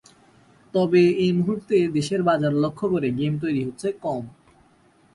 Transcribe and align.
তবে 0.73 1.01
এ 1.17 1.27
মুহুর্তে 1.37 1.77
দেশের 1.95 2.21
বাজার 2.23 2.53
লক্ষ্য 2.63 2.85
করে 2.93 3.09
গেম 3.19 3.33
তৈরি 3.43 3.61
হচ্ছে 3.67 3.87
কম। 4.03 4.23